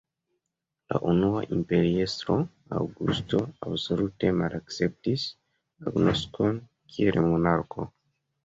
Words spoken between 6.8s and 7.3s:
kiel